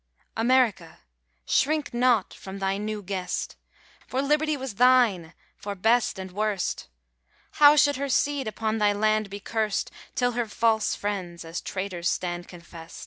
America! 0.35 1.01
shrink 1.45 1.93
not 1.93 2.33
from 2.33 2.57
thy 2.57 2.79
new 2.79 3.03
guest; 3.03 3.55
For 4.07 4.19
liberty 4.19 4.57
was 4.57 4.73
thine 4.81 5.35
for 5.55 5.75
best 5.75 6.17
and 6.17 6.31
worst: 6.31 6.87
How 7.61 7.75
should 7.75 7.97
her 7.97 8.09
seed 8.09 8.47
upon 8.47 8.79
thy 8.79 8.93
land 8.93 9.29
be 9.29 9.39
curst 9.39 9.91
Till 10.15 10.31
her 10.31 10.47
false 10.47 10.95
friends 10.95 11.45
as 11.45 11.61
traitors 11.61 12.09
stand 12.09 12.47
confest? 12.47 12.99